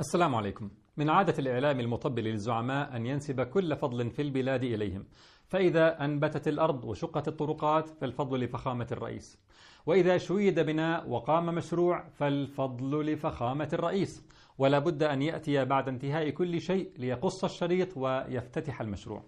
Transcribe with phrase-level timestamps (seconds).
[0.00, 0.70] السلام عليكم.
[0.96, 5.04] من عادة الإعلام المطبل للزعماء أن ينسب كل فضل في البلاد إليهم.
[5.46, 9.38] فإذا أنبتت الأرض وشقت الطرقات فالفضل لفخامة الرئيس.
[9.86, 14.26] وإذا شيد بناء وقام مشروع فالفضل لفخامة الرئيس.
[14.58, 19.22] ولا بد أن يأتي بعد انتهاء كل شيء ليقص الشريط ويفتتح المشروع.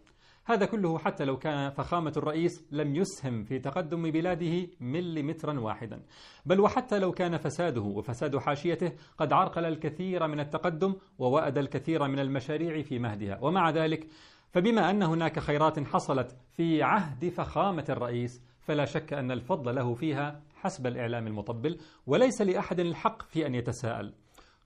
[0.48, 6.02] هذا كله حتى لو كان فخامة الرئيس لم يسهم في تقدم بلاده مليمترا واحدا.
[6.46, 12.18] بل وحتى لو كان فساده وفساد حاشيته قد عرقل الكثير من التقدم ووأد الكثير من
[12.18, 13.38] المشاريع في مهدها.
[13.42, 14.06] ومع ذلك
[14.50, 20.42] فبما أن هناك خيرات حصلت في عهد فخامة الرئيس فلا شك أن الفضل له فيها
[20.54, 24.15] حسب الإعلام المطبل وليس لأحد الحق في أن يتساءل.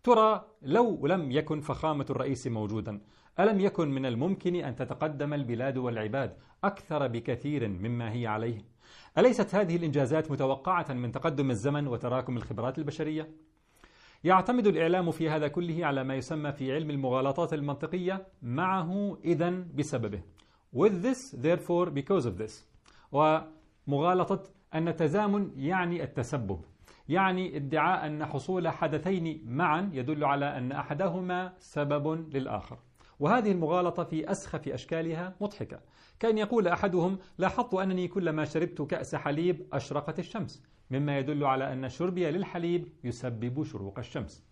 [0.03, 3.01] ترى لو لم يكن فخامة الرئيس موجودا
[3.41, 8.65] ألم يكن من الممكن أن تتقدم البلاد والعباد أكثر بكثير مما هي عليه؟
[9.19, 13.29] أليست هذه الإنجازات متوقعة من تقدم الزمن وتراكم الخبرات البشرية؟
[14.25, 20.23] يعتمد الإعلام في هذا كله على ما يسمى في علم المغالطات المنطقية معه إذا بسببه
[20.77, 22.53] with this therefore because of this
[23.13, 24.43] ومغالطة
[24.75, 26.61] أن التزامن يعني التسبب
[27.09, 32.79] يعني ادعاء أن حصول حدثين معا يدل على أن أحدهما سبب للآخر
[33.23, 35.81] وهذه المغالطة في أسخف أشكالها مضحكة.
[36.21, 41.89] كأن يقول أحدهم لاحظت أنني كلما شربت كأس حليب أشرقت الشمس مما يدل على أن
[41.89, 44.45] شربي للحليب يسبب شروق الشمس.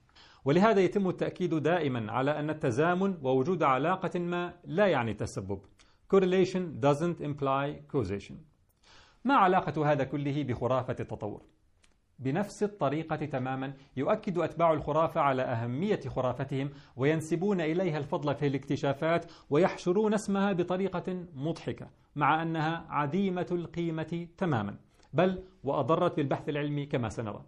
[0.44, 5.60] ولهذا يتم التأكيد دائما على أن التزامن ووجود علاقة ما لا يعني تسبب.
[6.14, 8.34] Correlation doesn't imply causation.
[9.24, 11.42] ما علاقة هذا كله بخرافة التطور؟
[12.20, 20.14] بنفس الطريقة تماما يؤكد أتباع الخرافة على أهمية خرافتهم وينسبون إليها الفضل في الاكتشافات ويحشرون
[20.14, 24.76] اسمها بطريقة مضحكة مع أنها عديمة القيمة تماما.
[25.12, 27.44] بل وأضرت بالبحث العلمي كما سنرى.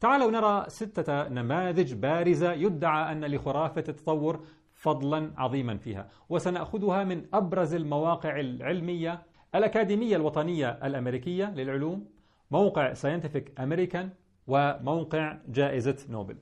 [0.00, 6.08] تعالوا نرى ستة نماذج بارزة يدعى أن لخرافة التطور فضلا عظيما فيها.
[6.28, 9.22] وسنأخذها من أبرز المواقع العلمية
[9.54, 12.06] الأكاديمية الوطنية الأمريكية للعلوم
[12.52, 14.10] موقع ساينتفك أمريكان
[14.46, 16.38] وموقع جائزة نوبل.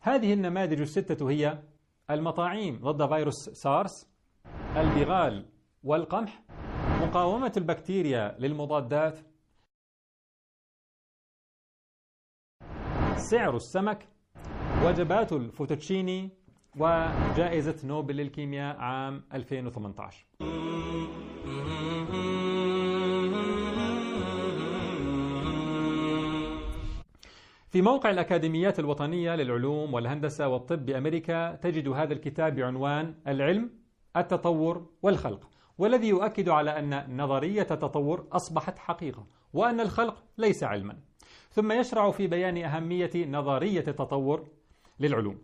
[0.00, 1.58] هذه النماذج الستة هي
[2.10, 4.08] المطاعيم ضد فيروس سارس
[4.76, 5.46] البغال
[5.82, 6.42] والقمح
[7.02, 9.18] مقاومة البكتيريا للمضادات
[13.16, 14.08] سعر السمك
[14.84, 16.30] وجبات الفوتوتشيني
[16.76, 20.26] وجائزة نوبل للكيمياء عام 2018
[27.72, 33.70] في موقع الأكاديميات الوطنية للعلوم والهندسة والطب بأمريكا تجد هذا الكتاب بعنوان العلم
[34.16, 40.96] التطور والخلق والذي يؤكد على أن نظرية التطور أصبحت حقيقة وأن الخلق ليس علما.
[41.50, 44.48] ثم يشرع في بيان أهمية نظرية التطور
[45.00, 45.38] للعلوم.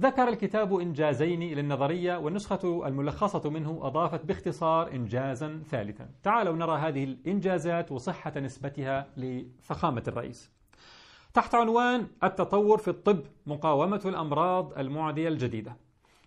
[0.00, 6.10] ذكر الكتاب إنجازين للنظرية والنسخة الملخصة منه أضافت باختصار إنجازا ثالثا.
[6.22, 10.54] تعالوا نرى هذه الإنجازات وصحة نسبتها لفخامة الرئيس.
[11.34, 15.76] تحت عنوان التطور في الطب مقاومة الأمراض المعدية الجديدة.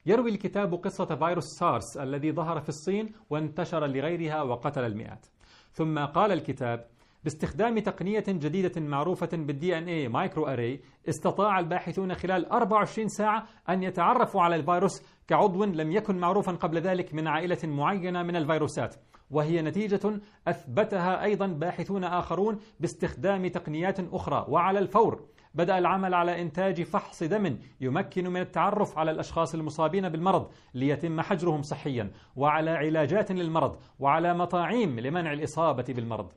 [0.06, 5.25] يروي الكتاب قصة فيروس سارس الذي ظهر في الصين وانتشر لغيرها وقتل المئات.
[5.73, 6.85] ثم قال الكتاب
[7.23, 14.56] باستخدام تقنية جديدة معروفة بال DNA microarray استطاع الباحثون خلال 24 ساعة أن يتعرفوا على
[14.56, 18.95] الفيروس كعضو لم يكن معروفا قبل ذلك من عائلة معينة من الفيروسات.
[19.30, 24.46] وهي نتيجة أثبتها أيضا باحثون آخرون باستخدام تقنيات أخرى.
[24.50, 30.52] وعلى الفور بدأ العمل على إنتاج فحص دم يمكن من التعرف على الأشخاص المصابين بالمرض
[30.74, 36.34] ليتم حجرهم صحيا وعلى علاجات للمرض وعلى مطاعيم لمنع الإصابة بالمرض.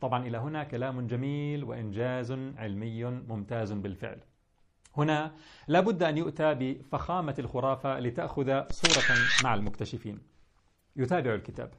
[0.00, 4.20] طبعا إلى هنا كلام جميل وإنجاز علمي ممتاز بالفعل.
[4.96, 5.34] هنا
[5.68, 10.18] لابد أن يؤتى بفخامة الخرافة لتأخذ صورة مع المكتشفين.
[10.96, 11.70] يتابع الكتاب.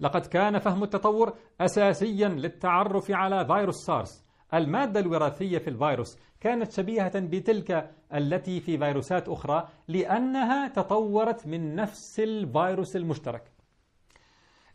[0.00, 4.24] لقد كان فهم التطور أساسيا للتعرف على فيروس سارس.
[4.54, 12.20] المادة الوراثية في الفيروس كانت شبيهة بتلك التي في فيروسات أخرى لأنها تطورت من نفس
[12.20, 13.52] الفيروس المشترك.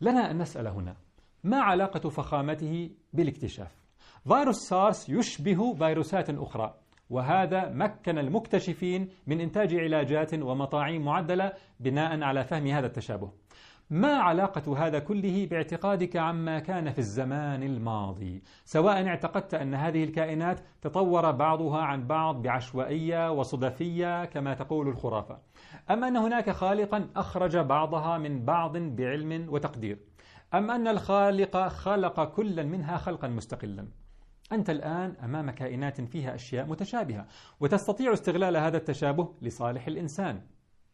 [0.02, 0.96] لنا أن نسأل هنا
[1.44, 3.76] ما علاقة فخامته بالاكتشاف؟
[4.28, 6.74] فيروس سارس يشبه فيروسات أخرى
[7.10, 13.32] وهذا مكن المكتشفين من إنتاج علاجات ومطاعيم معدلة بناء على فهم هذا التشابه.
[13.90, 20.60] ما علاقة هذا كله باعتقادك عما كان في الزمان الماضي؟ سواء اعتقدت أن هذه الكائنات
[20.82, 25.40] تطور بعضها عن بعض بعشوائية وصدفية كما تقول الخرافة.
[25.92, 30.00] أم أن هناك خالقا أخرج بعضها من بعض بعلم وتقدير؟
[30.54, 33.88] أم أن الخالق خلق كلا منها خلقا مستقلا؟
[34.52, 37.28] أنت الآن أمام كائنات فيها أشياء متشابهة
[37.60, 40.42] وتستطيع استغلال هذا التشابه لصالح الإنسان.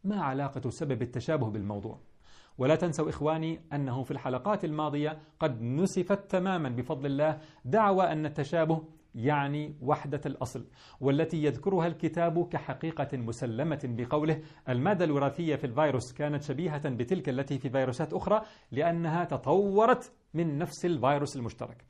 [0.04, 2.13] ما علاقة سبب التشابه بالموضوع؟
[2.58, 8.84] ولا تنسوا إخواني أنه في الحلقات الماضية قد نسفت تماما بفضل الله دعوى أن التشابه
[9.16, 10.66] يعني وحدة الأصل
[11.02, 17.70] والتي يذكرها الكتاب كحقيقة مسلمة بقوله المادة الوراثية في الفيروس كانت شبيهة بتلك التي في
[17.70, 18.42] فيروسات أخرى
[18.72, 21.86] لأنها تطورت من نفس الفيروس المشترك.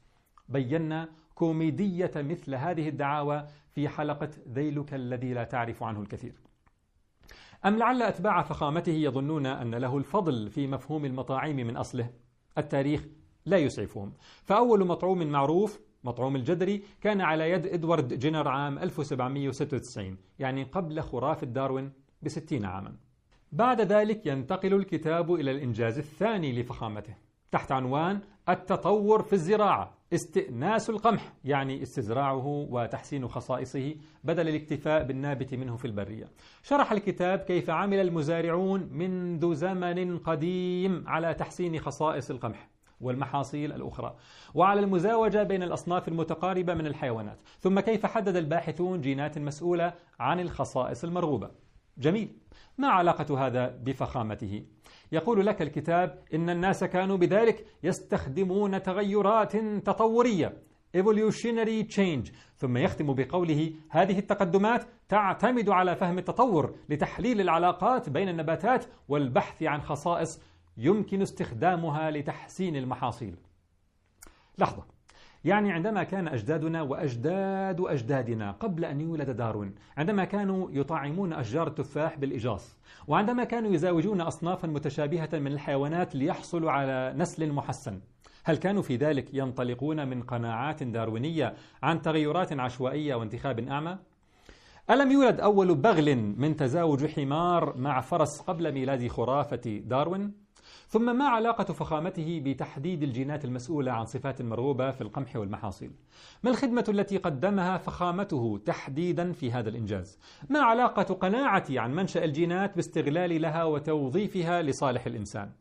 [0.50, 6.34] بينا كوميدية مثل هذه الدعاوى في حلقة ذيلك الذي لا تعرف عنه الكثير.
[7.66, 12.10] أم لعل أتباع فخامته يظنون أن له الفضل في مفهوم المطاعيم من أصله؟
[12.58, 13.06] التاريخ
[13.46, 14.14] لا يسعفهم.
[14.44, 21.48] فأول مطعوم معروف مطعوم الجدري كان على يد إدوارد جينر عام 1796 يعني قبل خرافة
[21.48, 22.96] داروين بستين عاما.
[23.52, 27.16] بعد ذلك ينتقل الكتاب إلى الإنجاز الثاني لفخامته
[27.52, 28.20] تحت عنوان
[28.50, 29.94] التطور في الزراعة.
[30.14, 36.30] استئناس القمح يعني استزراعه وتحسين خصائصه بدل الاكتفاء بالنابت منه في البرية.
[36.64, 42.70] شرح الكتاب كيف عمل المزارعون منذ زمن قديم على تحسين خصائص القمح
[43.02, 44.16] والمحاصيل الأخرى
[44.54, 47.38] وعلى المزاوجة بين الأصناف المتقاربة من الحيوانات.
[47.60, 51.52] ثم كيف حدد الباحثون جينات مسؤولة عن الخصائص المرغوبة.
[51.98, 52.36] جميل.
[52.78, 54.66] ما علاقة هذا بفخامته؟
[55.12, 60.64] يقول لك الكتاب إن الناس كانوا بذلك يستخدمون تغيرات تطورية
[60.98, 68.86] evolutionary change ثم يختم بقوله هذه التقدمات تعتمد على فهم التطور لتحليل العلاقات بين النباتات
[69.08, 70.42] والبحث عن خصائص
[70.78, 73.36] يمكن استخدامها لتحسين المحاصيل.
[74.58, 74.84] لحظة.
[75.46, 82.18] يعني عندما كان أجدادنا وأجداد أجدادنا قبل أن يولد داروين عندما كانوا يطعمون أشجار التفاح
[82.18, 88.00] بالإجاص وعندما كانوا يزاوجون أصنافا متشابهة من الحيوانات ليحصلوا على نسل محسن
[88.44, 91.54] هل كانوا في ذلك ينطلقون من قناعات داروينية
[91.84, 93.98] عن تغيرات عشوائية وانتخاب أعمى؟
[94.90, 100.43] ألم يولد أول بغل من تزاوج حمار مع فرس قبل ميلاد خرافة داروين؟
[100.94, 105.92] ثم ما علاقة فخامته بتحديد الجينات المسؤولة عن صفات مرغوبة في القمح والمحاصيل؟
[106.44, 110.20] ما الخدمة التي قدمها فخامته تحديدا في هذا الإنجاز؟
[110.50, 115.52] ما علاقة قناعتي عن منشأ الجينات باستغلال لها وتوظيفها لصالح الإنسان؟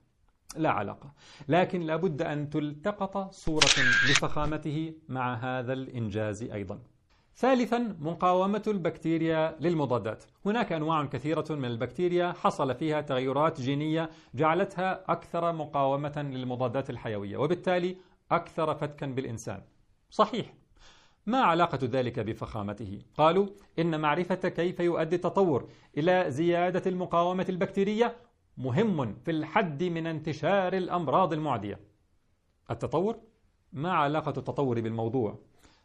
[0.56, 1.12] لا علاقة
[1.48, 3.74] لكن لابد أن تلتقط صورة
[4.10, 6.78] لفخامته مع هذا الإنجاز أيضا
[7.36, 15.52] ثالثا مقاومة البكتيريا للمضادات هناك أنواع كثيرة من البكتيريا حصل فيها تغيرات جينية جعلتها أكثر
[15.52, 17.96] مقاومة للمضادات الحيوية وبالتالي
[18.30, 19.62] أكثر فتكا بالإنسان
[20.10, 20.54] صحيح
[21.26, 23.46] ما علاقة ذلك بفخامته؟ قالوا
[23.78, 25.68] إن معرفة كيف يؤدي التطور
[25.98, 28.16] إلى زيادة المقاومة البكتيرية
[28.56, 31.80] مهم في الحد من انتشار الأمراض المعدية
[32.70, 33.16] التطور؟
[33.72, 35.38] ما علاقة التطور بالموضوع؟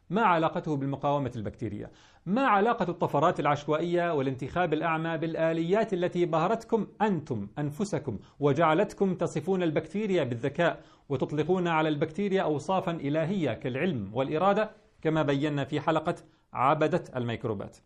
[0.10, 1.92] ما علاقته بالمقاومة البكتيرية؟
[2.26, 10.82] ما علاقة الطفرات العشوائية والانتخاب الأعمى بالآليات التي بهرتكم أنتم أنفسكم وجعلتكم تصفون البكتيريا بالذكاء
[11.10, 14.72] وتطلقون على البكتيريا أوصافا إلهية كالعلم والإرادة
[15.02, 16.16] كما بينا في حلقة
[16.54, 17.78] عبدة الميكروبات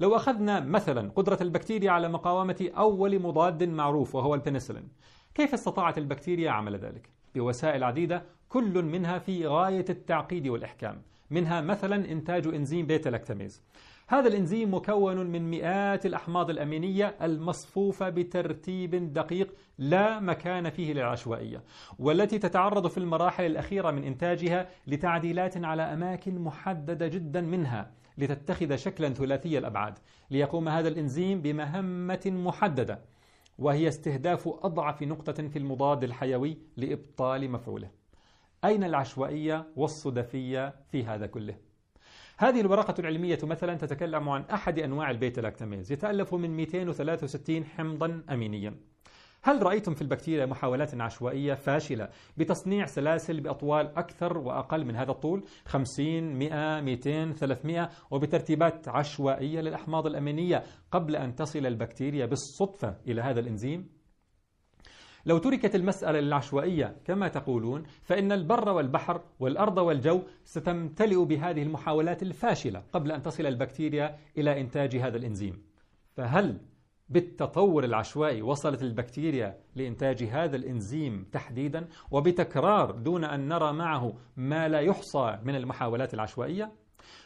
[0.00, 4.88] لو أخذنا مثلا قدرة البكتيريا على مقاومة أول مضاد معروف وهو البنسلين
[5.34, 12.12] كيف استطاعت البكتيريا عمل ذلك؟ بوسائل عديدة كل منها في غاية التعقيد والإحكام منها مثلا
[12.12, 13.62] إنتاج إنزيم بيتا لاكتاميز
[14.08, 21.62] هذا الإنزيم مكون من مئات الأحماض الأمينية المصفوفة بترتيب دقيق لا مكان فيه للعشوائية
[21.98, 29.08] والتي تتعرض في المراحل الأخيرة من إنتاجها لتعديلات على أماكن محددة جدا منها لتتخذ شكلا
[29.08, 29.98] ثلاثي الأبعاد
[30.30, 33.00] ليقوم هذا الإنزيم بمهمة محددة
[33.58, 37.90] وهي استهداف أضعف نقطة في المضاد الحيوي لإبطال مفعوله.
[38.64, 41.54] أين العشوائية والصدفية في هذا كله؟
[42.38, 48.74] هذه الورقة العلمية مثلا تتكلم عن أحد أنواع البيتا لاكتاميز يتألف من 263 حمضا أمينيا.
[49.42, 55.44] هل رأيتم في البكتيريا محاولات عشوائية فاشلة بتصنيع سلاسل بأطوال أكثر وأقل من هذا الطول؟
[55.64, 63.40] 50 100 200 300 وبترتيبات عشوائية للأحماض الأمينية قبل أن تصل البكتيريا بالصدفة إلى هذا
[63.40, 63.97] الإنزيم؟
[65.26, 72.82] لو تركت المسألة للعشوائية كما تقولون فإن البر والبحر والأرض والجو ستمتلئ بهذه المحاولات الفاشلة
[72.92, 75.62] قبل أن تصل البكتيريا إلى إنتاج هذا الإنزيم.
[76.16, 76.60] فهل
[77.08, 84.80] بالتطور العشوائي وصلت البكتيريا لإنتاج هذا الإنزيم تحديدا؟ وبتكرار دون أن نرى معه ما لا
[84.80, 86.72] يحصى من المحاولات العشوائية؟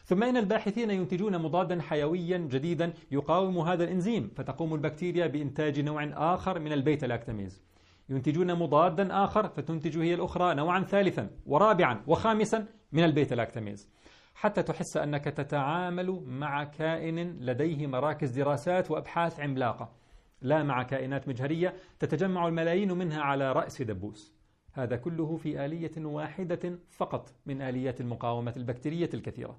[0.04, 6.58] ثم إن الباحثين ينتجون مضادا حيويا جديدا يقاوم هذا الإنزيم فتقوم البكتيريا بإنتاج نوع آخر
[6.58, 7.62] من ال beta-lactamase
[8.08, 13.88] ينتجون مضادا آخر فتنتج هي الأخرى نوعا ثالثا ورابعا وخامسا من ال beta-lactamase
[14.34, 19.92] حتى تحس أنك تتعامل مع كائن لديه مراكز دراسات وأبحاث عملاقة.
[20.40, 24.34] لا مع كائنات مجهرية تتجمع الملايين منها على رأس دبوس.
[24.72, 29.58] هذا كله في آلية واحدة فقط من آليات المقاومة البكتيرية الكثيرة.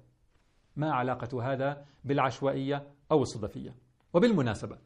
[0.76, 3.74] ما علاقة هذا بالعشوائية أو الصدفية؟
[4.14, 4.78] وبالمناسبة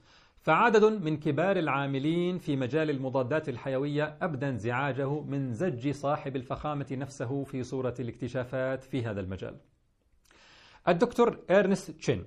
[0.48, 7.44] فعدد من كبار العاملين في مجال المضادات الحيوية أبدى انزعاجه من زج صاحب الفخامة نفسه
[7.44, 9.56] في صورة الاكتشافات في هذا المجال.
[10.88, 12.24] الدكتور إرنست تشين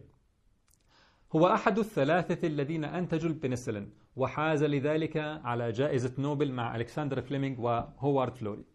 [1.36, 8.36] هو أحد الثلاثة الذين أنتجوا البنسلين وحاز لذلك على جائزة نوبل مع ألكسندر فليمينغ وهوارد
[8.36, 8.71] فلوري.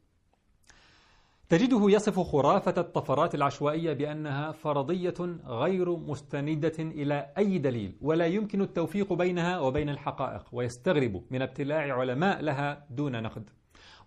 [1.49, 5.15] تجده يصف خرافة الطفرات العشوائية بأنها فرضية
[5.47, 12.41] غير مستندة إلى أي دليل ولا يمكن التوفيق بينها وبين الحقائق ويستغرب من ابتلاع علماء
[12.43, 13.51] لها دون نقد.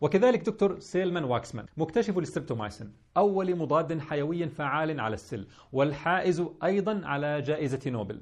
[0.02, 7.42] وكذلك دكتور سيلمان واكسمان مكتشف الستريبتومايسين أول مضاد حيوي فعال على السل والحائز أيضا على
[7.42, 8.22] جائزة نوبل.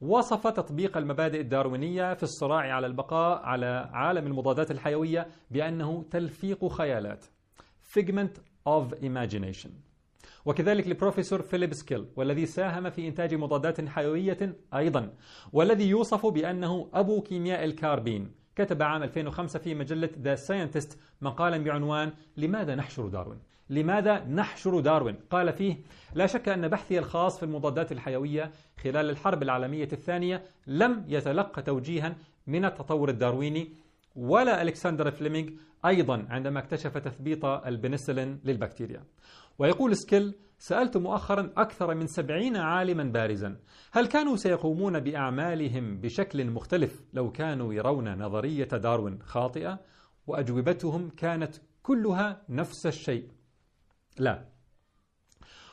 [0.00, 7.24] وصف تطبيق المبادئ الداروينية في الصراع على البقاء على عالم المضادات الحيوية بأنه تلفيق خيالات.
[7.94, 9.70] figment of imagination
[10.44, 15.12] وكذلك البروفيسور فيليب سكيل والذي ساهم في إنتاج مضادات حيوية أيضا
[15.52, 22.12] والذي يوصف بأنه أبو كيمياء الكاربين كتب عام 2005 في مجلة The Scientist مقالا بعنوان
[22.36, 23.38] لماذا نحشر داروين؟
[23.70, 25.76] لماذا نحشر داروين؟ قال فيه
[26.14, 32.16] لا شك أن بحثي الخاص في المضادات الحيوية خلال الحرب العالمية الثانية لم يتلقى توجيها
[32.46, 33.72] من التطور الدارويني
[34.18, 35.48] ولا ألكسندر فليمينغ
[35.86, 39.04] أيضا عندما اكتشف تثبيط البنسلين للبكتيريا.
[39.58, 43.56] ويقول سكيل سألت مؤخرا أكثر من سبعين عالما بارزا.
[43.92, 49.78] هل كانوا سيقومون بأعمالهم بشكل مختلف لو كانوا يرون نظرية داروين خاطئة؟
[50.26, 53.28] وأجوبتهم كانت كلها نفس الشيء.
[54.18, 54.48] لا.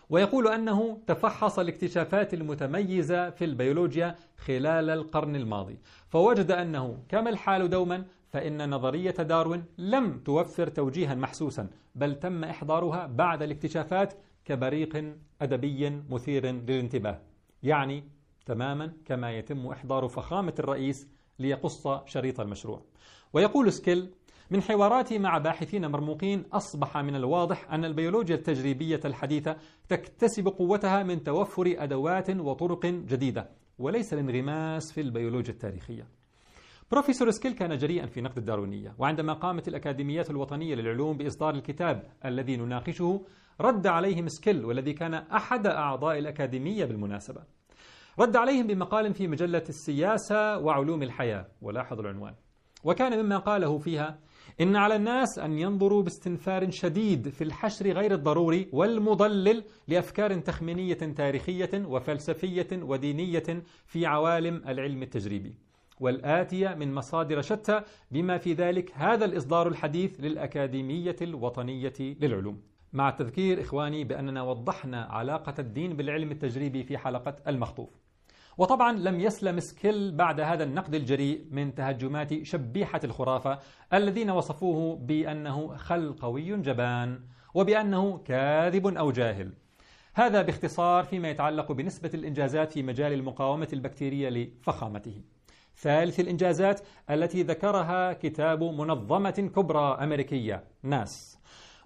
[0.09, 5.79] ويقول أنه تفحص الاكتشافات المتميزة في البيولوجيا خلال القرن الماضي.
[6.07, 13.07] فوجد أنه كما الحال دوما فإن نظرية داروين لم توفر توجيها محسوسا بل تم إحضارها
[13.07, 14.13] بعد الاكتشافات
[14.45, 17.21] كبريق أدبي مثير للانتباه.
[17.63, 18.03] يعني
[18.45, 22.81] تماما كما يتم إحضار فخامة الرئيس ليقص شريط المشروع.
[23.33, 24.09] ويقول سكيل
[24.51, 29.55] من حواراتي مع باحثين مرموقين أصبح من الواضح أن البيولوجيا التجريبية الحديثة
[29.89, 33.49] تكتسب قوتها من توفر أدوات وطرق جديدة
[33.79, 36.24] وليس الانغماس في البيولوجيا التاريخية.
[36.91, 42.57] بروفيسور سكيل كان جريئا في نقد الداروينية وعندما قامت الأكاديميات الوطنية للعلوم بإصدار الكتاب الذي
[42.57, 43.25] نناقشه
[43.61, 47.43] رد عليهم سكيل والذي كان أحد أعضاء الأكاديمية بالمناسبة.
[48.19, 52.33] رد عليهم بمقال في مجلة السياسة وعلوم الحياة ولاحظوا العنوان.
[52.83, 54.19] وكان مما قاله فيها
[54.61, 61.85] إن على الناس أن ينظروا باستنفار شديد في الحشر غير الضروري والمضلل لأفكار تخمينية تاريخية
[61.85, 65.64] وفلسفية ودينية في عوالم العلم التجريبي.
[65.99, 72.61] والآتية من مصادر شتى بما في ذلك هذا الإصدار الحديث للأكاديمية الوطنية للعلوم.
[72.93, 77.89] مع التذكير إخواني بأننا وضحنا علاقة الدين بالعلم التجريبي في حلقة المخطوف.
[78.57, 83.59] وطبعا لم يسلم سكيل بعد هذا النقد الجريء من تهجمات شبيحة الخرافة
[83.93, 87.19] الذين وصفوه بأنه خلقوي جبان
[87.53, 89.53] وبأنه كاذب أو جاهل.
[90.13, 95.21] هذا باختصار فيما يتعلق بنسبة الإنجازات في مجال المقاومة البكتيرية لفخامته.
[95.77, 101.39] ثالث الإنجازات التي ذكرها كتاب منظمة كبرى أمريكية ناس.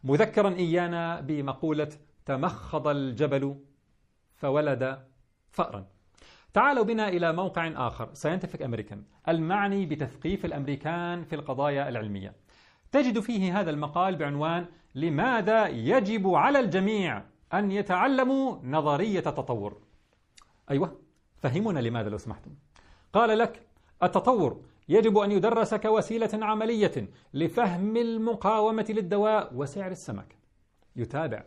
[0.03, 1.89] مذكرا إيانا بمقولة
[2.25, 3.55] تمخض الجبل
[4.35, 5.05] فولد
[5.51, 5.85] فأرا.
[6.53, 12.33] تعالوا بنا إلى موقع آخر Scientific American المعني بتثقيف الأمريكان في القضايا العلمية.
[12.91, 14.65] تجد فيه هذا المقال بعنوان
[14.95, 19.77] لماذا يجب على الجميع أن يتعلموا نظرية التطور
[20.69, 20.99] أيوة
[21.37, 22.51] فهمونا لماذا لو سمحتم.
[23.13, 23.61] قال لك
[24.03, 24.61] التطور.
[24.89, 30.35] يجب أن يدرس كوسيلة عملية لفهم المقاومة للدواء وسعر السمك.
[30.95, 31.43] يتابع.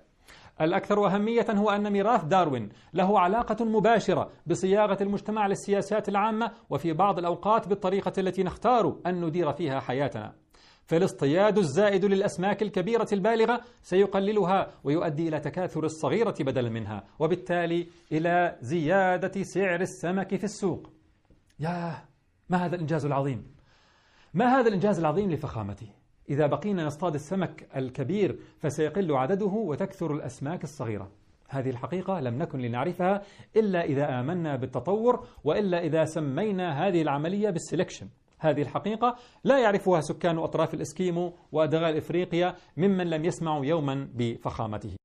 [0.61, 7.19] الأكثر أهمية هو أن ميراث داروين له علاقة مباشرة بصياغة المجتمع للسياسات العامة وفي بعض
[7.19, 10.33] الأوقات بالطريقة التي نختار أن ندير فيها حياتنا.
[10.87, 19.43] فالاصطياد الزائد للأسماك الكبيرة البالغة سيقللها ويؤدي إلى تكاثر الصغيرة بدلا منها وبالتالي إلى زيادة
[19.43, 20.91] سعر السمك في السوق.
[21.61, 22.12] ياه!
[22.51, 23.47] ما هذا الإنجاز العظيم؟
[24.35, 25.89] ما هذا الإنجاز العظيم لفخامته؟
[26.31, 31.11] إذا بقينا نصطاد السمك الكبير فسيقل عدده وتكثر الأسماك الصغيرة.
[31.49, 33.23] هذه الحقيقة لم نكن لنعرفها
[33.57, 38.09] إلا إذا آمنا بالتطور وإلا إذا سمينا هذه العملية بالسلكشن.
[38.39, 45.02] هذه الحقيقة لا يعرفها سكان أطراف الإسكيمو وأدغال إفريقيا ممن لم يسمعوا يوما بفخامته.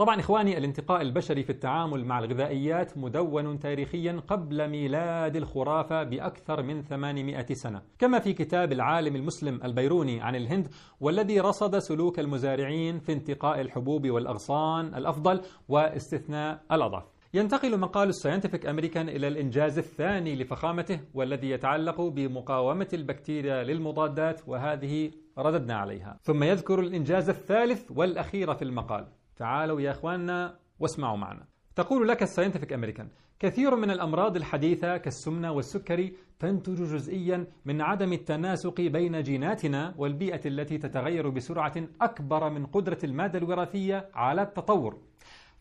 [0.00, 6.82] طبعا إخواني الانتقاء البشري في التعامل مع الغذائيات مدون تاريخيا قبل ميلاد الخرافة بأكثر من
[6.82, 7.82] 800 سنة.
[7.98, 10.68] كما في كتاب العالم المسلم البيروني عن الهند
[11.00, 17.04] والذي رصد سلوك المزارعين في انتقاء الحبوب والأغصان الأفضل واستثناء الأضعف.
[17.34, 25.74] ينتقل مقال الساينتفك أمريكان إلى الإنجاز الثاني لفخامته والذي يتعلق بمقاومة البكتيريا للمضادات وهذه رددنا
[25.74, 26.18] عليها.
[26.22, 29.19] ثم يذكر الإنجاز الثالث والأخير في المقال.
[29.40, 31.46] تعالوا يا أخواننا واسمعوا معنا.
[31.76, 38.80] تقول لك الساينتفك أمريكان كثير من الأمراض الحديثة كالسمنة والسكري تنتج جزئيا من عدم التناسق
[38.80, 44.98] بين جيناتنا والبيئة التي تتغير بسرعة أكبر من قدرة المادة الوراثية على التطور.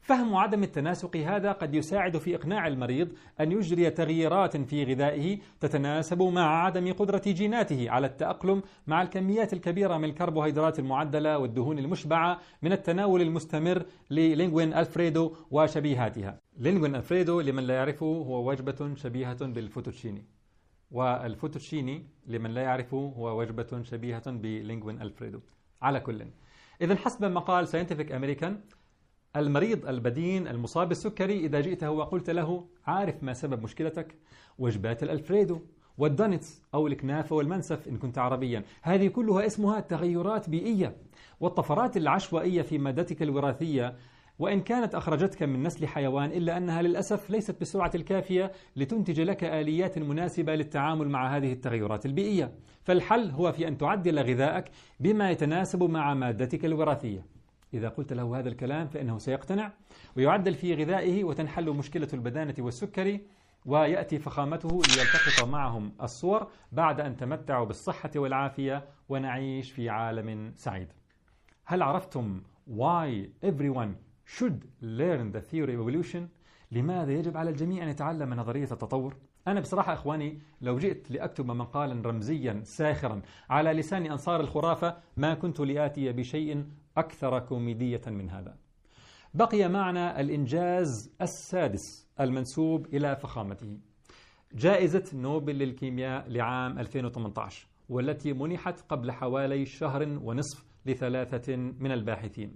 [0.01, 6.21] فهم عدم التناسق هذا قد يساعد في إقناع المريض أن يجري تغييرات في غذائه تتناسب
[6.21, 12.71] مع عدم قدرة جيناته على التأقلم مع الكميات الكبيرة من الكربوهيدرات المعدلة والدهون المشبعة من
[12.71, 16.39] التناول المستمر لل linguine Alfredo وشبيهاتها.
[16.57, 20.25] linguine Alfredo لمن لا يعرفه هو وجبة شبيهة بالفوتوتشيني.
[20.91, 25.39] والفوتوتشيني لمن لا يعرفه هو وجبة شبيهة ب linguine Alfredo.
[25.81, 26.25] على كل.
[26.81, 28.59] إذا حسب مقال Scientific American
[29.35, 34.15] المريض البدين المصاب بالسكري إذا جئته وقلت له عارف ما سبب مشكلتك
[34.59, 35.59] وجبات الألفريدو
[35.97, 38.63] والدونتس أو الكنافة والمنسف إن كنت عربيا.
[38.81, 40.97] هذه كلها اسمها تغيرات بيئية
[41.39, 43.95] والطفرات العشوائية في مادتك الوراثية.
[44.39, 49.97] وإن كانت أخرجتك من نسل حيوان إلا أنها للأسف ليست بالسرعة الكافية لتنتج لك آليات
[49.97, 52.53] مناسبة للتعامل مع هذه التغيرات البيئية.
[52.83, 54.65] فالحل هو في أن تعدل غذائك
[54.99, 57.38] بما يتناسب مع مادتك الوراثية.
[57.73, 59.71] إذا قلت له هذا الكلام فإنه سيقتنع
[60.17, 63.21] ويعدل في غذائه وتنحل مشكلة البدانة والسكري
[63.65, 70.87] ويأتي فخامته ليلتقط معهم الصور بعد أن تمتعوا بالصحة والعافية ونعيش في عالم سعيد.
[71.65, 72.41] هل عرفتم
[72.77, 73.09] why
[73.45, 73.93] everyone
[74.37, 76.21] should learn the theory of evolution
[76.71, 79.15] لماذا يجب على الجميع أن يتعلم نظرية التطور؟
[79.47, 85.59] أنا بصراحة إخواني لو جئت لأكتب مقالا رمزيا ساخرا على لسان أنصار الخرافة ما كنت
[85.59, 86.65] لآتي بشيء
[86.99, 88.57] أكثر كوميدية من هذا.
[89.33, 93.77] بقي معنا الإنجاز السادس المنسوب إلى فخامته.
[94.53, 102.51] جائزة نوبل للكيمياء لعام 2018 والتي منحت قبل حوالي شهر ونصف لثلاثة من الباحثين.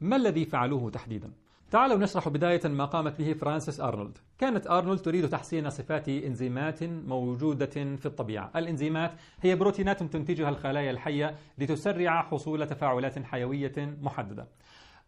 [0.00, 1.32] ما الذي فعلوه تحديدا؟
[1.70, 4.18] تعالوا نشرح بداية ما قامت به فرانسيس أرنولد.
[4.38, 8.50] كانت أرنولد تريد تحسين صفات إنزيمات موجودة في الطبيعة.
[8.56, 14.48] الإنزيمات هي بروتينات تنتجها الخلايا الحية لتسرع حصول تفاعلات حيوية محددة.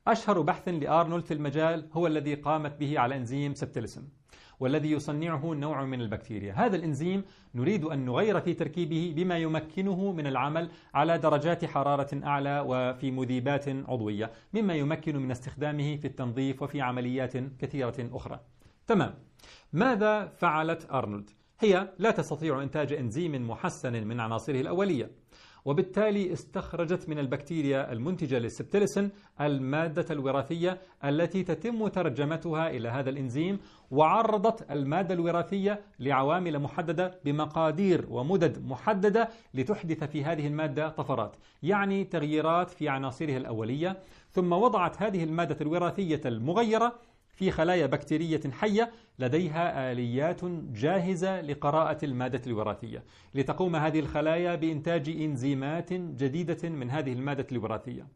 [0.06, 4.02] أشهر بحث لأرنولد في المجال هو الذي قامت به على إنزيم سبتلسن
[4.60, 6.52] والذي يصنعه نوع من البكتيريا.
[6.52, 12.64] هذا الإنزيم نريد أن نغير في تركيبه بما يمكنه من العمل على درجات حرارة أعلى
[12.66, 18.40] وفي مذيبات عضوية مما يمكن من استخدامه في التنظيف وفي عمليات كثيرة أخرى.
[18.86, 19.14] تمام.
[19.72, 25.10] ماذا فعلت أرنولد؟ هي لا تستطيع إنتاج إنزيم محسن من عناصره الأولية.
[25.68, 33.58] وبالتالي استخرجت من البكتيريا المنتجة للسبتلسن المادة الوراثية التي تتم ترجمتها إلى هذا الإنزيم
[33.90, 42.70] وعرضت المادة الوراثية لعوامل محددة بمقادير ومدد محددة لتحدث في هذه المادة طفرات يعني تغييرات
[42.70, 43.96] في عناصرها الأولية.
[44.30, 46.92] ثم وضعت هذه المادة الوراثية المغيرة
[47.38, 53.04] في خلايا بكتيرية حية لديها آليات جاهزة لقراءة المادة الوراثية.
[53.34, 58.06] لتقوم هذه الخلايا بإنتاج إنزيمات جديدة من هذه المادة الوراثية.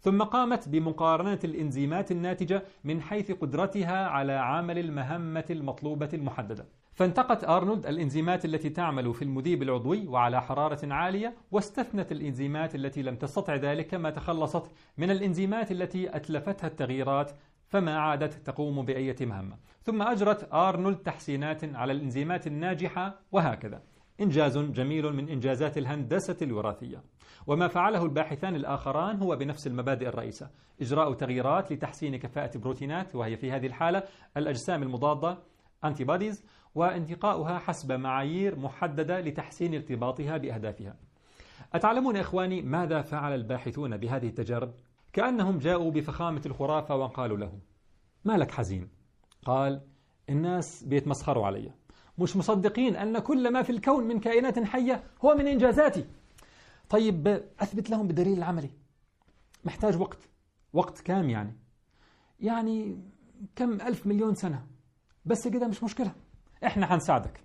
[0.00, 6.66] ثم قامت بمقارنة الإنزيمات الناتجة من حيث قدرتها على عمل المهمة المطلوبة المحددة.
[6.94, 13.16] فانتقت أرنولد الإنزيمات التي تعمل في المذيب العضوي وعلى حرارة عالية واستثنت الإنزيمات التي لم
[13.16, 14.62] تستطع ذلك كما تخلصت
[14.98, 17.30] من الإنزيمات التي أتلفتها التغييرات
[17.72, 19.56] فما عادت تقوم بأية مهمة.
[19.82, 23.82] ثم أجرت أرنولد تحسينات على الإنزيمات الناجحة وهكذا.
[24.20, 27.02] إنجاز جميل من إنجازات الهندسة الوراثية.
[27.46, 30.50] وما فعله الباحثان الآخران هو بنفس المبادئ الرئيسة.
[30.80, 34.02] إجراء تغييرات لتحسين كفاءة بروتينات وهي في هذه الحالة
[34.36, 35.38] الأجسام المضادة
[35.86, 40.96] antibodies وانتقاؤها حسب معايير محددة لتحسين ارتباطها بأهدافها.
[41.74, 44.74] أتعلمون إخواني ماذا فعل الباحثون بهذه التجارب؟
[45.12, 47.58] كأنهم جاءوا بفخامة الخرافة وقالوا له
[48.24, 48.88] ما لك حزين؟
[49.44, 49.80] قال
[50.28, 51.72] الناس بيتمسخروا علي.
[52.18, 56.04] مش مصدقين أن كل ما في الكون من كائنات حية هو من إنجازاتي.
[56.90, 58.70] طيب أثبت لهم بالدليل العملي.
[59.64, 60.28] محتاج وقت.
[60.72, 61.56] وقت كام يعني؟
[62.40, 63.00] يعني
[63.56, 64.66] كم ألف مليون سنة.
[65.24, 66.12] بس كده مش مشكلة.
[66.64, 67.40] إحنا حنساعدك.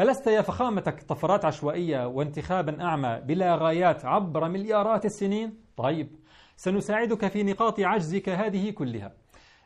[0.00, 6.16] ألست يا فخامتك طفرات عشوائية وانتخابا أعمى بلا غايات عبر مليارات السنين؟ طيب
[6.58, 9.12] سنساعدك في نقاط عجزك هذه كلها.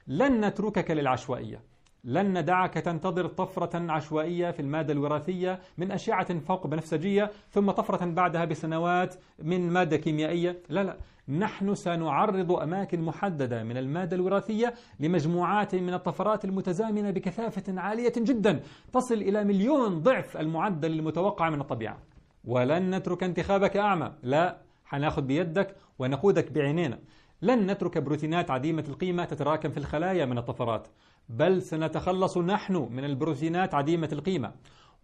[0.07, 1.61] لن نتركك للعشوائية.
[2.05, 8.44] لن ندعك تنتظر طفرة عشوائية في المادة الوراثية من أشعة فوق بنفسجية ثم طفرة بعدها
[8.44, 10.59] بسنوات من مادة كيميائية.
[10.68, 10.96] لا لا.
[11.28, 18.61] نحن سنعرض أماكن محددة من المادة الوراثية لمجموعات من الطفرات المتزامنة بكثافة عالية جدا.
[18.92, 21.98] تصل إلى مليون ضعف المعدل المتوقع من الطبيعة.
[22.44, 24.12] ولن نترك انتخابك أعمى.
[24.22, 24.71] لا.
[24.92, 26.98] حناخذ بيدك ونقودك بعينينا.
[27.42, 30.88] لن نترك بروتينات عديمة القيمة تتراكم في الخلايا من الطفرات
[31.28, 34.52] بل سنتخلص نحن من البروتينات عديمة القيمة.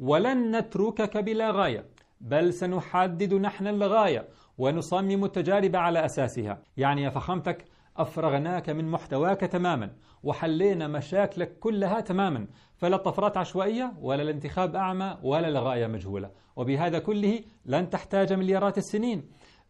[0.01, 1.85] ولن نتركك بلا غاية
[2.21, 6.59] بل سنحدد نحن الغاية ونصمم التجارب على أساسها.
[6.77, 7.65] يعني يا فخامتك
[7.97, 9.91] أفرغناك من محتواك تماما
[10.23, 12.47] وحلينا مشاكلك كلها تماما.
[12.77, 16.31] فلا طفرات عشوائية ولا الانتخاب أعمى ولا الغاية مجهولة.
[16.57, 19.23] وبهذا كله لن تحتاج مليارات السنين.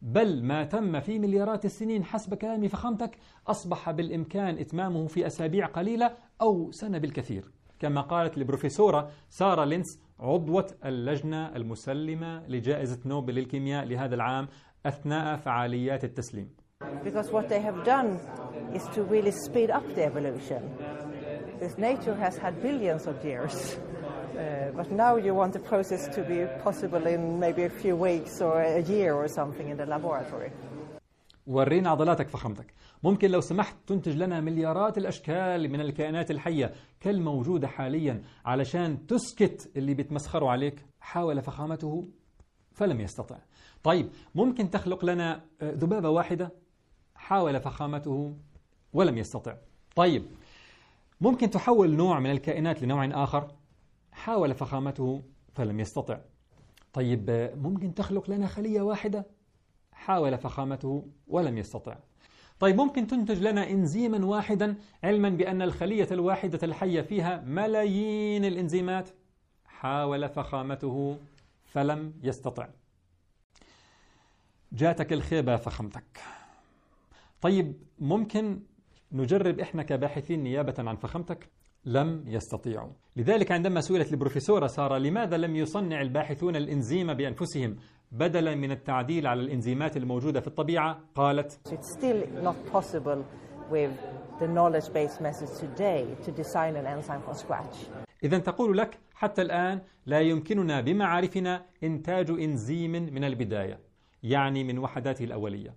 [0.02, 6.11] بل ما تم في مليارات السنين حسب كلام فخامتك أصبح بالإمكان إتمامه في أسابيع قليلة
[6.42, 14.14] أو سنة بالكثير كما قالت البروفيسورة سارة لينس عضوة اللجنة المسلمة لجائزة نوبل للكيمياء لهذا
[14.14, 14.48] العام
[14.87, 16.48] أثناء فعاليات التسليم
[17.04, 18.20] Because what they have done
[18.72, 20.62] is to really speed up the evolution.
[21.52, 23.78] Because nature has had billions of years.
[24.38, 28.40] Uh, but now you want the process to be possible in maybe a few weeks
[28.40, 30.51] or a year or something in the laboratory.
[31.46, 32.74] ورينا عضلاتك فخامتك.
[33.03, 39.94] ممكن لو سمحت تنتج لنا مليارات الأشكال من الكائنات الحية كالموجودة حاليا علشان تسكت اللي
[39.94, 40.85] بيتمسخروا عليك.
[41.01, 42.09] حاول فخامته
[42.72, 43.37] فلم يستطع.
[43.83, 46.51] طيب ممكن تخلق لنا ذبابة واحدة؟
[47.14, 48.35] حاول فخامته
[48.92, 49.55] ولم يستطع.
[49.96, 50.27] طيب
[51.20, 53.48] ممكن تحول نوع من الكائنات لنوع آخر؟
[54.18, 55.22] حاول فخامته
[55.54, 56.20] فلم يستطع.
[56.92, 59.26] طيب ممكن تخلق لنا خلية واحدة؟
[59.92, 61.96] حاول فخامته ولم يستطع.
[62.61, 69.09] طيب ممكن تنتج لنا إنزيما واحدا علما بأن الخلية الواحدة الحية فيها ملايين الإنزيمات؟
[69.64, 71.18] حاول فخامته
[71.64, 72.68] فلم يستطع.
[74.72, 76.20] جاتك الخيبة فخمتك.
[77.40, 78.62] طيب ممكن
[79.12, 81.48] نجرب إحنا كباحثين نيابة عن فخمتك
[81.88, 82.92] لم يستطيعوا.
[83.16, 87.77] لذلك عندما سئلت البروفيسورة سارة لماذا لم يصنع الباحثون الإنزيم بأنفسهم
[88.12, 93.24] بدلا من التعديل على الإنزيمات الموجودة في الطبيعة؟ قالت It's still not possible
[93.70, 93.90] with
[94.40, 97.77] the knowledge-based methods today to design an enzyme from scratch.
[98.24, 103.79] إذا تقول لك حتى الآن لا يمكننا بمعارفنا إنتاج إنزيم من البداية
[104.22, 105.74] يعني من وحداته الأولية.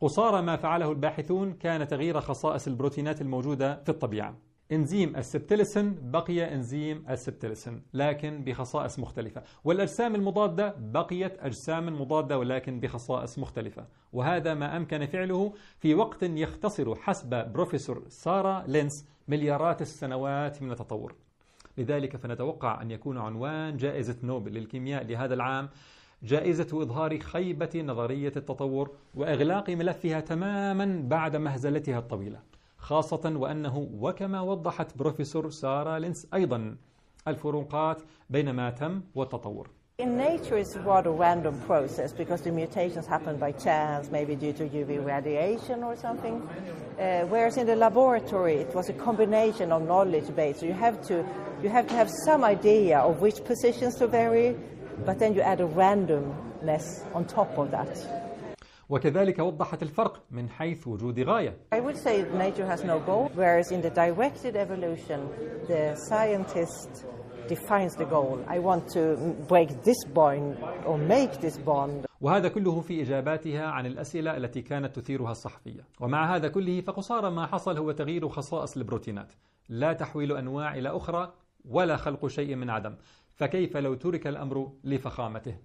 [0.00, 4.36] قصارى ما فعله الباحثون كان تغيير خصائص البروتينات الموجودة في الطبيعة.
[4.72, 9.42] إنزيم السبتلسن بقي إنزيم السبتلسن لكن بخصائص مختلفة.
[9.64, 13.86] والأجسام المضادة بقيت أجسام مضادة ولكن بخصائص مختلفة.
[14.12, 21.14] وهذا ما أمكن فعله في وقت يختصر حسب بروفيسور سارة لينس مليارات السنوات من التطور.
[21.78, 25.68] لذلك فنتوقع أن يكون عنوان جائزة نوبل للكيمياء لهذا العام
[26.22, 32.57] جائزة إظهار خيبة نظرية التطور وإغلاق ملفها تماما بعد مهزلتها الطويلة.
[32.78, 36.76] خاصة وأنه وكما وضحت بروفيسور سارة لينس أيضا
[37.28, 39.68] الفروقات بين ما تم والتطور
[40.00, 44.68] In nature, it's a random process because the mutations happen by chance, maybe due to
[44.68, 46.40] UV radiation or something.
[47.00, 50.60] Uh, whereas in the laboratory, it was a combination of knowledge base.
[50.60, 51.26] So you have to
[51.64, 54.56] you have to have some idea of which positions to vary,
[55.04, 58.17] but then you add a randomness on top of that.
[58.88, 61.56] وكذلك وضحت الفرق من حيث وجود غاية.
[61.74, 65.20] I would say nature has no goal, whereas in the directed evolution,
[65.66, 67.04] the scientist
[67.48, 68.38] defines the goal.
[68.46, 69.02] I want to
[69.48, 72.06] break this bond or make this bond.
[72.20, 75.84] وهذا كله في إجاباتها عن الأسئلة التي كانت تثيرها الصحفية.
[76.00, 79.32] ومع هذا كله فقصارى ما حصل هو تغيير خصائص البروتينات.
[79.68, 81.32] لا تحويل أنواع إلى أخرى
[81.64, 82.94] ولا خلق شيء من عدم.
[83.34, 85.56] فكيف لو ترك الأمر لفخامته؟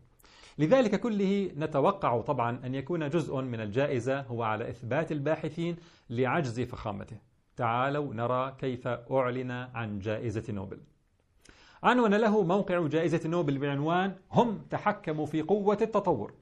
[0.58, 5.76] لذلك كله نتوقع طبعا أن يكون جزء من الجائزة هو على إثبات الباحثين
[6.10, 7.18] لعجز فخامته.
[7.56, 10.80] تعالوا نرى كيف أعلن عن جائزة نوبل.
[11.84, 16.34] عنون له موقع جائزة نوبل بعنوان هم تحكموا في قوة التطور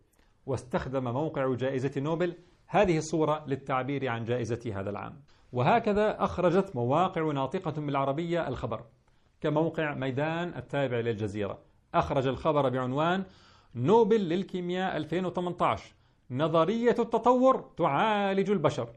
[0.46, 2.36] واستخدم موقع جائزة نوبل
[2.68, 5.22] هذه الصورة للتعبير عن جائزة هذا العام.
[5.52, 8.84] وهكذا أخرجت مواقع ناطقة بالعربية الخبر.
[9.42, 11.60] كموقع ميدان التابع للجزيرة.
[11.94, 13.24] أخرج الخبر بعنوان
[13.76, 15.96] نوبل للكيمياء 2018
[16.32, 18.90] نظرية التطور تعالج البشر.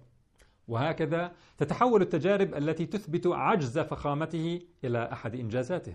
[0.69, 5.95] وهكذا تتحول التجارب التي تثبت عجز فخامته إلى أحد إنجازاته.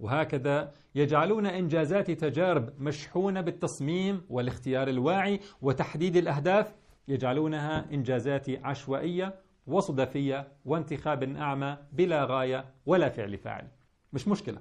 [0.00, 6.74] وهكذا يجعلون إنجازات تجارب مشحونة بالتصميم والاختيار الواعي وتحديد الأهداف
[7.08, 9.34] يجعلونها إنجازات عشوائية
[9.66, 13.68] وصدفية وانتخاب أعمى بلا غاية ولا فعل فاعل.
[14.12, 14.60] مش مشكلة.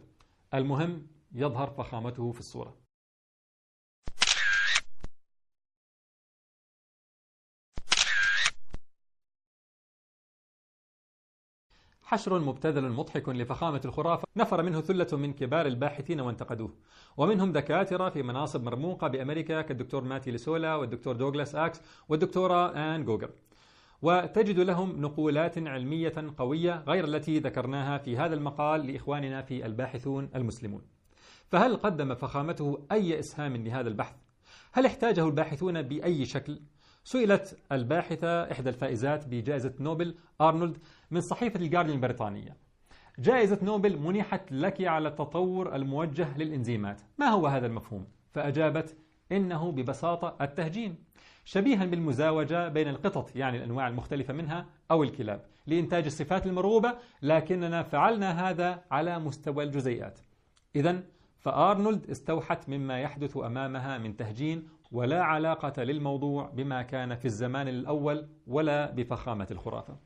[0.53, 2.82] المهم يظهر فخامته في الصورة.
[12.13, 16.73] حشر مبتذل مضحك لفخامة الخرافة نفر منه ثلة من كبار الباحثين وانتقدوه
[17.17, 23.29] ومنهم دكاترة في مناصب مرموقة بأمريكا كالدكتور ماتي ليسولا والدكتور دوغلاس آكس والدكتورة آن جوجر
[24.01, 30.81] وتجد لهم نقولات علمية قوية غير التي ذكرناها في هذا المقال لإخواننا في الباحثون المسلمون
[31.47, 34.15] فهل قدم فخامته أي إسهام لهذا البحث؟
[34.71, 36.59] هل احتاجه الباحثون بأي شكل؟
[37.03, 40.77] سئلت الباحثة إحدى الفائزات بجائزة نوبل أرنولد
[41.11, 42.57] من صحيفة الجارديان البريطانية.
[43.19, 47.01] جائزة نوبل منحت لك على التطور الموجه للإنزيمات.
[47.17, 48.97] ما هو هذا المفهوم؟ فأجابت
[49.31, 50.95] إنه ببساطة التهجين
[51.45, 58.49] شبيها بالمزاوجة بين القطط يعني الأنواع المختلفة منها أو الكلاب لإنتاج الصفات المرغوبة لكننا فعلنا
[58.49, 60.19] هذا على مستوى الجزيئات.
[60.75, 61.03] إذا
[61.39, 68.27] فآرنولد استوحت مما يحدث أمامها من تهجين ولا علاقة للموضوع بما كان في الزمان الأول
[68.47, 69.97] ولا بفخامة الخرافة.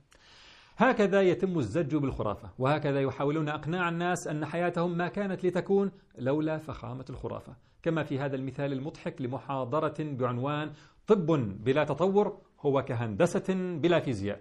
[0.77, 7.05] هكذا يتم الزج بالخرافة وهكذا يحاولون أقناع الناس أن حياتهم ما كانت لتكون لولا فخامة
[7.09, 7.55] الخرافة.
[7.83, 10.71] كما في هذا المثال المضحك لمحاضرة بعنوان
[11.07, 11.25] طب
[11.63, 14.39] بلا تطور هو كهندسة بلا فيزياء.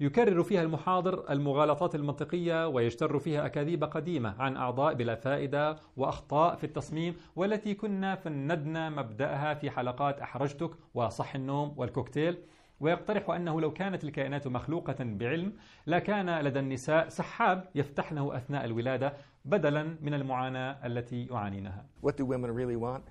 [0.00, 6.64] يكرر فيها المحاضر المغالطات المنطقية ويجتر فيها أكاذيب قديمة عن أعضاء بلا فائدة وأخطاء في
[6.64, 12.36] التصميم والتي كنا فندنا مبدأها في حلقات أحرجتك وصح النوم والكوكتيل
[12.80, 15.52] ويقترح أنه لو كانت الكائنات مخلوقة بعلم
[15.86, 19.12] لكان لدى النساء سحاب يفتحنه أثناء الولادة
[19.44, 23.02] بدلا من المعاناة التي يعانينها What do women really want?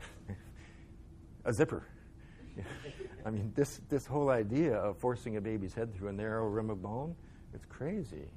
[1.46, 1.82] A zipper.
[3.26, 6.70] I mean, this, this whole idea of forcing a baby's head through a narrow rim
[6.70, 7.16] of bone,
[7.54, 8.28] it's crazy.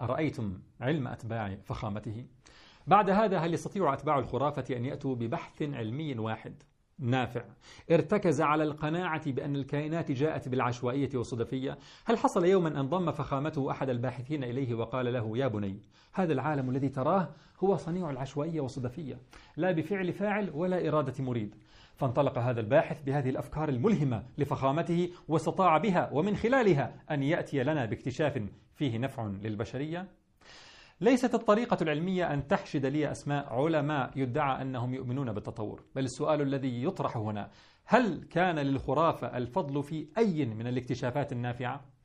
[0.00, 2.24] أرأيتم علم أتباع فخامته؟
[2.86, 6.62] بعد هذا هل يستطيع أتباع الخرافة أن يأتوا ببحث علمي واحد
[6.98, 7.44] نافع
[7.90, 13.88] ارتكز على القناعة بأن الكائنات جاءت بالعشوائية والصدفية هل حصل يوما أن ضم فخامته أحد
[13.88, 17.28] الباحثين إليه وقال له يا بني هذا العالم الذي تراه
[17.60, 19.18] هو صنيع العشوائية والصدفية
[19.56, 21.54] لا بفعل فاعل ولا إرادة مريد
[21.96, 28.42] فانطلق هذا الباحث بهذه الأفكار الملهمة لفخامته واستطاع بها ومن خلالها أن يأتي لنا باكتشاف
[28.74, 30.08] فيه نفع للبشرية
[31.00, 36.84] ليست الطريقة العلمية أن تحشد لي أسماء علماء يدعى أنهم يؤمنون بالتطور بل السؤال الذي
[36.84, 37.50] يطرح هنا
[37.84, 41.95] هل كان للخرافة الفضل في أي من الاكتشافات النافعة؟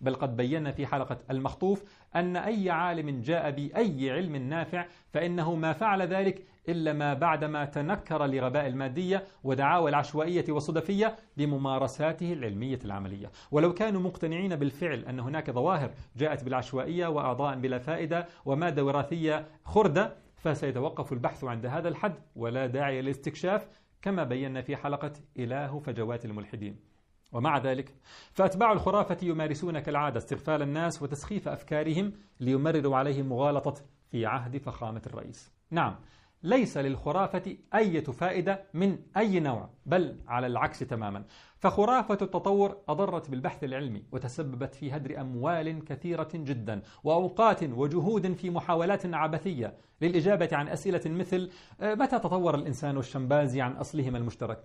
[0.00, 1.84] بل قد بينا في حلقة المخطوف
[2.16, 8.26] أن أي عالم جاء بأي علم نافع فإنه ما فعل ذلك إلا ما بعدما تنكر
[8.26, 13.30] لغباء المادية ودعاوى العشوائية والصدفية بممارساته العلمية العملية.
[13.50, 20.14] ولو كانوا مقتنعين بالفعل أن هناك ظواهر جاءت بالعشوائية وأعضاء بلا فائدة ومادة وراثية خردة
[20.36, 22.14] فسيتوقف البحث عند هذا الحد.
[22.36, 23.68] ولا داعي للاستكشاف
[24.02, 26.87] كما بينا في حلقة إله فجوات الملحدين.
[27.32, 27.94] ومع ذلك
[28.32, 33.74] فأتباع الخرافة يمارسون كالعادة استغفال الناس وتسخيف أفكارهم ليمرروا عليهم مغالطة
[34.10, 35.52] في عهد فخامة الرئيس.
[35.70, 35.96] نعم
[36.42, 41.24] ليس للخرافة أي فائدة من أي نوع بل على العكس تماما.
[41.58, 49.14] فخرافة التطور أضرت بالبحث العلمي وتسببت في هدر أموال كثيرة جدا وأوقات وجهود في محاولات
[49.14, 54.64] عبثية للإجابة عن أسئلة مثل آه، متى تطور الإنسان والشمبانزي عن أصلهما المشترك؟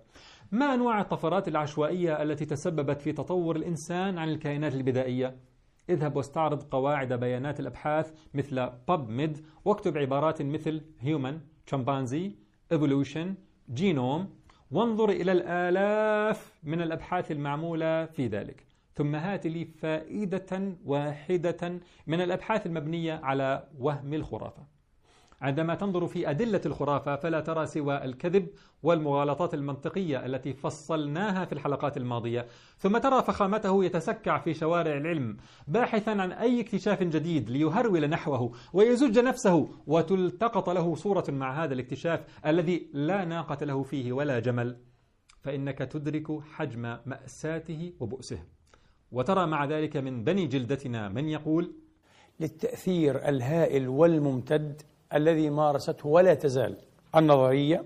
[0.52, 5.36] ما أنواع الطفرات العشوائية التي تسببت في تطور الإنسان عن الكائنات البدائية؟
[5.90, 11.34] اذهب واستعرض قواعد بيانات الأبحاث مثل PubMed واكتب عبارات مثل human
[11.70, 12.30] chimpanzee
[12.74, 13.26] evolution
[13.80, 14.22] genome
[14.70, 18.66] وانظر إلى الآلاف من الأبحاث المعمولة في ذلك.
[18.94, 24.73] ثم هات لي فائدة واحدة من الأبحاث المبنية على وهم الخرافة.
[25.44, 28.48] عندما تنظر في أدلة الخرافة فلا ترى سوى الكذب
[28.82, 32.46] والمغالطات المنطقية التي فصلناها في الحلقات الماضية.
[32.78, 35.36] ثم ترى فخامته يتسكع في شوارع العلم
[35.68, 42.40] باحثا عن أي اكتشاف جديد ليهرول نحوه ويزج نفسه وتلتقط له صورة مع هذا الاكتشاف
[42.46, 44.76] الذي لا ناقة له فيه ولا جمل.
[45.40, 48.38] فإنك تدرك حجم مأساته وبؤسه.
[49.12, 51.72] وترى مع ذلك من بني جلدتنا من يقول
[52.40, 54.82] للتأثير الهائل والممتد
[55.14, 56.76] الذي مارسته ولا تزال
[57.16, 57.84] النظرية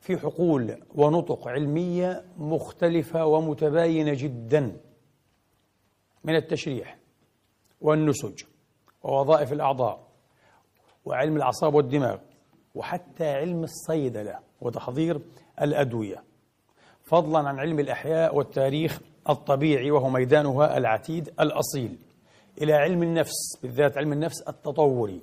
[0.00, 4.76] في حقول ونطق علمية مختلفة ومتباينة جدا
[6.24, 6.98] من التشريح
[7.80, 8.42] والنسج
[9.02, 10.08] ووظائف الأعضاء
[11.04, 12.18] وعلم الأعصاب والدماغ
[12.74, 15.20] وحتى علم الصيدلة وتحضير
[15.62, 16.24] الأدوية
[17.02, 21.98] فضلا عن علم الأحياء والتاريخ الطبيعي وهو ميدانها العتيد الأصيل
[22.62, 25.20] إلى علم النفس بالذات علم النفس التطوري.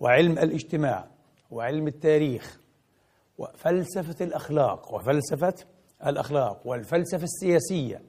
[0.00, 1.06] وعلم الاجتماع
[1.50, 2.60] وعلم التاريخ
[3.38, 5.54] وفلسفة الأخلاق وفلسفة
[6.06, 8.02] الأخلاق والفلسفة السياسية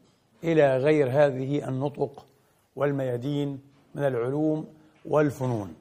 [0.43, 2.25] إلى غير هذه النطق
[2.75, 3.59] والميادين
[3.95, 4.67] من العلوم
[5.05, 5.75] والفنون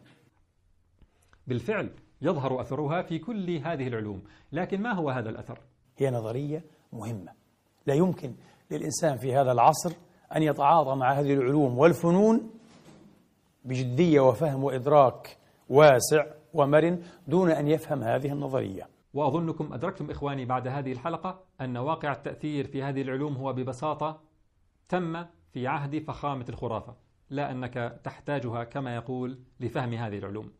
[1.46, 1.90] بالفعل
[2.22, 5.58] يظهر أثرها في كل هذه العلوم لكن ما هو هذا الأثر؟
[5.98, 7.32] هي نظرية مهمة
[7.86, 8.34] لا يمكن
[8.70, 9.92] للإنسان في هذا العصر
[10.36, 12.50] أن يتعاطى مع هذه العلوم والفنون
[13.64, 15.36] بجدية وفهم وإدراك
[15.68, 16.24] واسع
[16.54, 18.88] ومرن دون أن يفهم هذه النظرية.
[19.14, 24.20] وأظنكم أدركتم إخواني بعد هذه الحلقة أن واقع التأثير في هذه العلوم هو ببساطة
[24.88, 26.96] تم في عهد فخامة الخرافة
[27.30, 30.52] لا أنك تحتاجها كما يقول لفهم هذه العلوم.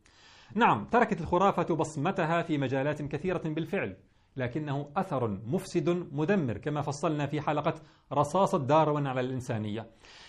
[0.55, 3.97] نعم تركت الخرافة بصمتها في مجالات كثيرة بالفعل
[4.37, 7.75] لكنه أثر مفسد مدمر كما فصلنا في حلقة
[8.13, 9.87] رصاصة داروين على الإنسانية.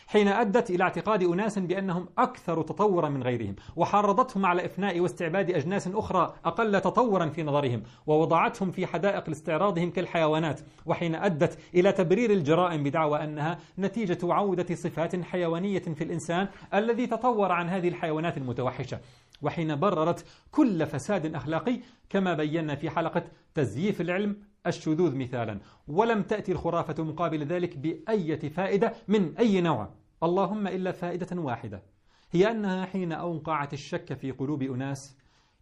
[0.07, 5.87] حين أدت إلى اعتقاد أناس بأنهم أكثر تطورا من غيرهم وحرضتهم على إفناء واستعباد أجناس
[5.87, 12.83] أخرى أقل تطورا في نظرهم ووضعتهم في حدائق لاستعراضهم كالحيوانات وحين أدت إلى تبرير الجرائم
[12.83, 18.99] بدعوى أنها نتيجة عودة صفات حيوانية في الإنسان الذي تطور عن هذه الحيوانات المتوحشة.
[19.41, 25.59] وحين بررت كل فساد أخلاقي كما بينا في حلقة تزييف العلم الشذوذ مثالا.
[25.87, 29.89] ولم تأتي الخرافة مقابل ذلك بأية فائدة من أي نوع؟
[30.23, 31.83] اللهم إلا فائدة واحدة.
[32.31, 35.17] هي أنها حين أوقعت الشك في قلوب أناس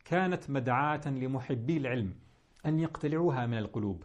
[0.05, 2.13] كانت مدعاة لمحبي العلم
[2.65, 4.03] أن يقتلعوها من القلوب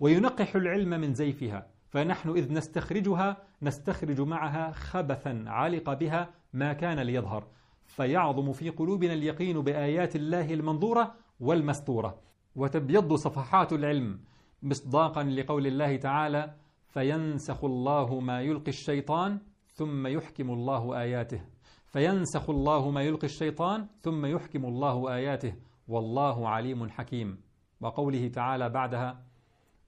[0.00, 7.46] وينقحوا العلم من زيفها فنحن إذ نستخرجها نستخرج معها خبثا علق بها ما كان ليظهر
[7.86, 12.20] فيعظم في قلوبنا اليقين بآيات الله المنظورة والمستورة.
[12.56, 14.20] وتبيض صفحات العلم
[14.62, 16.54] مصداقا لقول الله تعالى
[16.86, 21.40] فينسخ الله ما يلقي الشيطان ثم يحكم الله آياته.
[21.86, 25.54] فينسخ الله ما يلقي الشيطان ثم يحكم الله آياته.
[25.88, 27.40] والله عليم حكيم.
[27.80, 29.22] وقوله تعالى بعدها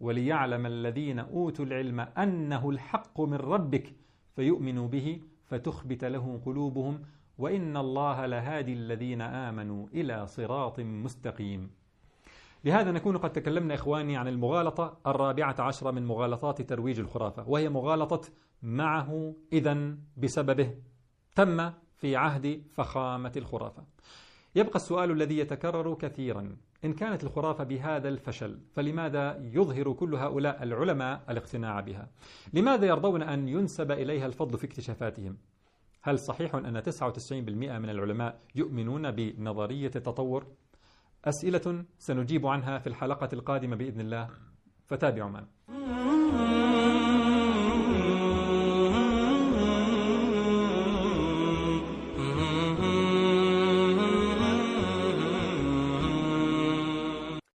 [0.01, 3.95] وليعلم الذين أوتوا العلم أنه الحق من ربك
[4.37, 7.03] فيؤمنوا به فتخبت له قلوبهم
[7.39, 11.71] وإن الله لهادي الذين آمنوا إلى صراط مستقيم.
[12.65, 18.21] بهذا نكون قد تكلمنا إخواني عن المغالطة الرابعة عشرة من مغالطات ترويج الخرافة وهي مغالطة
[18.63, 20.75] معه إذا بسببه
[21.35, 23.85] تم في عهد فخامة الخرافة.
[24.55, 31.25] يبقى السؤال الذي يتكرر كثيرا إن كانت الخرافة بهذا الفشل فلماذا يظهر كل هؤلاء العلماء
[31.31, 32.09] الاقتناع بها؟
[32.53, 35.37] لماذا يرضون أن ينسب إليها الفضل في اكتشافاتهم؟
[36.03, 37.33] هل صحيح أن 99%
[37.79, 40.47] من العلماء يؤمنون بنظرية التطور؟
[41.25, 44.29] أسئلة سنجيب عنها في الحلقة القادمة بإذن الله.
[44.87, 46.70] فتابعوا معنا.